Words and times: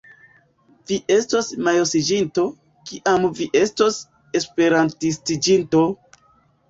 Vi 0.91 0.95
estos 1.15 1.49
mojosiĝinto, 1.67 2.45
kiam 2.93 3.27
vi 3.41 3.49
estos 3.63 4.01
Esperantistiĝinto! 4.41 5.85